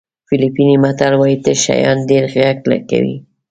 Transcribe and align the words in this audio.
فلیپیني 0.27 0.75
متل 0.83 1.13
وایي 1.17 1.37
تش 1.43 1.57
شیان 1.65 1.97
ډېر 2.09 2.23
غږ 2.33 2.57
کوي. 2.89 3.15